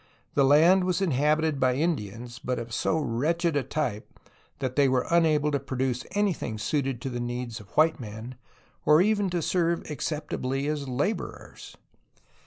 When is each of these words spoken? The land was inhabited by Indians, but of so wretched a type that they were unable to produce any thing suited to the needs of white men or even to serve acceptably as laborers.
The 0.33 0.43
land 0.43 0.83
was 0.83 0.99
inhabited 0.99 1.59
by 1.59 1.75
Indians, 1.75 2.39
but 2.39 2.57
of 2.57 2.73
so 2.73 2.97
wretched 2.97 3.55
a 3.55 3.61
type 3.61 4.19
that 4.57 4.75
they 4.75 4.89
were 4.89 5.05
unable 5.11 5.51
to 5.51 5.59
produce 5.59 6.05
any 6.13 6.33
thing 6.33 6.57
suited 6.57 6.99
to 7.01 7.09
the 7.11 7.19
needs 7.19 7.59
of 7.59 7.69
white 7.77 7.99
men 7.99 8.33
or 8.83 9.03
even 9.03 9.29
to 9.29 9.43
serve 9.43 9.87
acceptably 9.91 10.65
as 10.65 10.89
laborers. 10.89 11.77